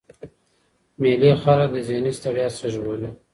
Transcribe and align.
مېلې 1.01 1.31
خلک 1.43 1.69
له 1.75 1.81
ذهني 1.87 2.11
ستړیا 2.17 2.47
څخه 2.55 2.67
ژغوري. 2.73 3.09